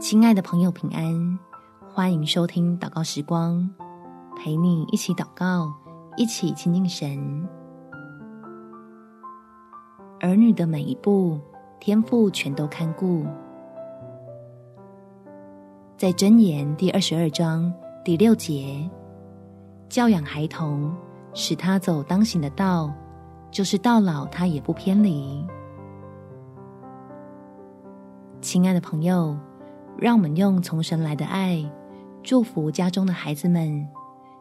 [0.00, 1.38] 亲爱的朋友，平安！
[1.92, 3.68] 欢迎收听祷告时光，
[4.34, 5.70] 陪你一起祷告，
[6.16, 7.46] 一起亲近神。
[10.20, 11.38] 儿女的每一步，
[11.78, 13.26] 天父全都看顾。
[15.98, 17.70] 在箴言第二十二章
[18.02, 18.88] 第六节，
[19.90, 20.90] 教养孩童，
[21.34, 22.90] 使他走当行的道，
[23.50, 25.46] 就是到老他也不偏离。
[28.40, 29.36] 亲爱的朋友，
[30.00, 31.62] 让我们用从神来的爱，
[32.22, 33.86] 祝福家中的孩子们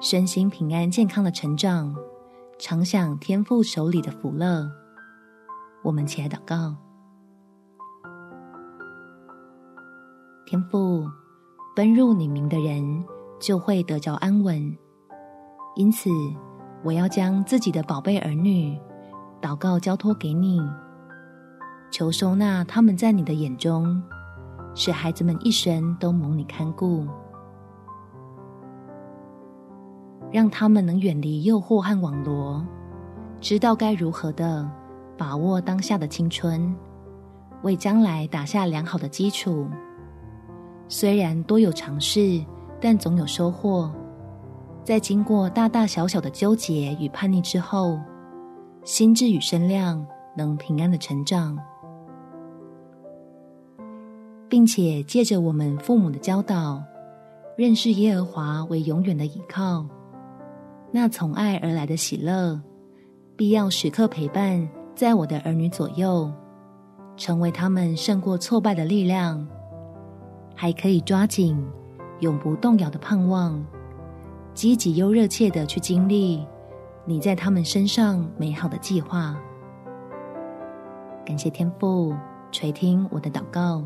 [0.00, 1.92] 身心平安健康的成长，
[2.56, 4.70] 常享天父手里的福乐。
[5.82, 6.76] 我们起来祷告，
[10.46, 11.04] 天父，
[11.74, 13.04] 奔入你名的人
[13.40, 14.76] 就会得着安稳，
[15.74, 16.08] 因此
[16.84, 18.78] 我要将自己的宝贝儿女
[19.42, 20.60] 祷告交托给你。
[21.90, 24.00] 求收纳他们在你的眼中，
[24.74, 27.06] 使孩子们一生都蒙你看顾，
[30.30, 32.64] 让他们能远离诱惑和网罗，
[33.40, 34.70] 知道该如何的
[35.18, 36.74] 把握当下的青春，
[37.62, 39.68] 为将来打下良好的基础。
[40.88, 42.44] 虽然多有尝试，
[42.80, 43.92] 但总有收获。
[44.82, 47.98] 在经过大大小小的纠结与叛逆之后，
[48.82, 50.04] 心智与身量
[50.36, 51.58] 能平安的成长。
[54.50, 56.82] 并且借着我们父母的教导，
[57.56, 59.86] 认识耶和华为永远的依靠，
[60.90, 62.60] 那从爱而来的喜乐，
[63.36, 66.28] 必要时刻陪伴在我的儿女左右，
[67.16, 69.46] 成为他们胜过挫败的力量，
[70.56, 71.56] 还可以抓紧
[72.18, 73.64] 永不动摇的盼望，
[74.52, 76.44] 积极又热切的去经历
[77.04, 79.40] 你在他们身上美好的计划。
[81.24, 82.12] 感谢天父
[82.50, 83.84] 垂听我的祷告。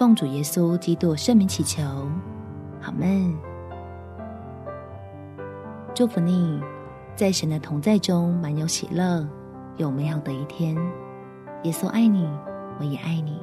[0.00, 1.82] 奉主耶稣基督圣名祈求，
[2.80, 3.36] 好们。
[5.94, 6.58] 祝福你，
[7.14, 9.28] 在神的同在中满有喜乐，
[9.76, 10.74] 有美好的一天。
[11.64, 12.26] 耶稣爱你，
[12.78, 13.42] 我也爱你。